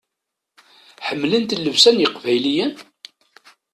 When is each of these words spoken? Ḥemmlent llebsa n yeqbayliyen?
Ḥemmlent 1.07 1.57
llebsa 1.57 1.91
n 1.91 1.97
yeqbayliyen? 2.01 2.71